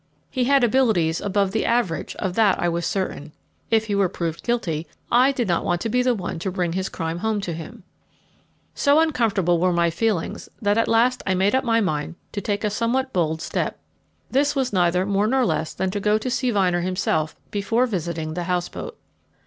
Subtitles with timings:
[0.31, 3.33] He had abilities above the average, of that I was certain
[3.69, 6.73] if he were proved guilty, I did not want to be the one to bring
[6.73, 7.83] his crime home to him.
[8.73, 12.63] So uncomfortable were my feelings that at last I made up my mind to take
[12.63, 13.77] a somewhat bold step.
[14.31, 18.33] This was neither more nor less than to go to see Vyner himself before visiting
[18.33, 18.97] the house boat.